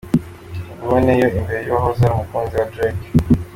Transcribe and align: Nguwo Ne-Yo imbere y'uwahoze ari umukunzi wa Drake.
Nguwo 0.77 0.97
Ne-Yo 1.03 1.27
imbere 1.39 1.59
y'uwahoze 1.65 2.01
ari 2.03 2.13
umukunzi 2.15 2.53
wa 2.59 2.65
Drake. 2.71 3.07